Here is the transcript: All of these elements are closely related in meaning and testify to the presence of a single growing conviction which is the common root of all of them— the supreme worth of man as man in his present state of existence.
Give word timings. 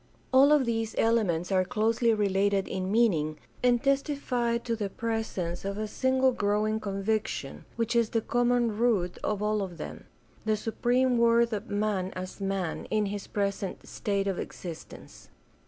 All 0.33 0.51
of 0.51 0.65
these 0.65 0.95
elements 0.97 1.51
are 1.51 1.63
closely 1.63 2.11
related 2.11 2.67
in 2.67 2.91
meaning 2.91 3.37
and 3.61 3.83
testify 3.83 4.57
to 4.57 4.75
the 4.75 4.89
presence 4.89 5.63
of 5.63 5.77
a 5.77 5.87
single 5.87 6.31
growing 6.31 6.79
conviction 6.79 7.65
which 7.75 7.95
is 7.95 8.09
the 8.09 8.21
common 8.21 8.75
root 8.75 9.19
of 9.23 9.43
all 9.43 9.61
of 9.61 9.77
them— 9.77 10.05
the 10.47 10.57
supreme 10.57 11.19
worth 11.19 11.53
of 11.53 11.69
man 11.69 12.09
as 12.15 12.41
man 12.41 12.85
in 12.85 13.05
his 13.13 13.27
present 13.27 13.87
state 13.87 14.25
of 14.25 14.39
existence. 14.39 15.29